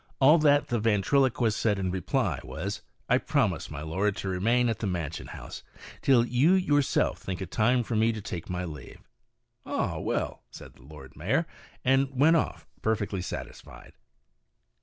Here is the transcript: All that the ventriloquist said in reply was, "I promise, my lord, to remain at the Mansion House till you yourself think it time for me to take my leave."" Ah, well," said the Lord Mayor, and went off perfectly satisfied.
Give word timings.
All 0.19 0.39
that 0.39 0.69
the 0.69 0.79
ventriloquist 0.79 1.59
said 1.59 1.77
in 1.77 1.91
reply 1.91 2.39
was, 2.43 2.81
"I 3.07 3.19
promise, 3.19 3.69
my 3.69 3.81
lord, 3.83 4.15
to 4.15 4.27
remain 4.29 4.67
at 4.67 4.79
the 4.79 4.87
Mansion 4.87 5.27
House 5.27 5.61
till 6.01 6.25
you 6.25 6.53
yourself 6.53 7.19
think 7.19 7.39
it 7.39 7.51
time 7.51 7.83
for 7.83 7.95
me 7.95 8.11
to 8.11 8.19
take 8.19 8.49
my 8.49 8.65
leave."" 8.65 9.07
Ah, 9.63 9.99
well," 9.99 10.41
said 10.49 10.73
the 10.73 10.81
Lord 10.81 11.15
Mayor, 11.15 11.45
and 11.85 12.17
went 12.19 12.35
off 12.35 12.65
perfectly 12.81 13.21
satisfied. 13.21 13.93